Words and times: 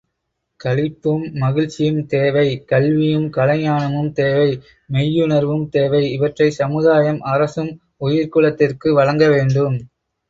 களிப்பும் 0.59 1.25
மகிழ்ச்சியும் 1.33 1.99
தேவை 2.05 2.45
கல்வியும் 2.71 3.27
கலைஞானமும் 3.29 4.09
தேவை 4.13 4.49
மெய்யுணர்வும் 4.89 5.69
தேவை 5.69 6.03
இவற்றைச் 6.11 6.59
சமுதாயமும் 6.59 7.23
அரசும் 7.33 7.71
உயிர்க்குலத்திற்கு 8.01 8.89
வழங்கவேண்டும். 8.99 9.77